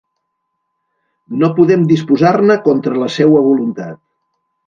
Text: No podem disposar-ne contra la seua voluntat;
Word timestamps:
No 1.41 1.49
podem 1.59 1.83
disposar-ne 1.91 2.57
contra 2.69 2.97
la 3.03 3.13
seua 3.19 3.47
voluntat; 3.51 4.01